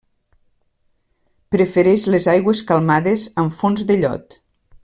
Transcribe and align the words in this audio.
Prefereix 1.55 2.07
les 2.15 2.27
aigües 2.35 2.65
calmades 2.73 3.29
amb 3.45 3.57
fons 3.63 3.89
de 3.93 4.03
llot. 4.05 4.43